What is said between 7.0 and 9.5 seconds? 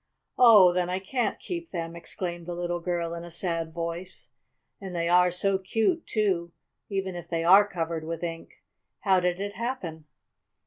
if they are covered with ink! How did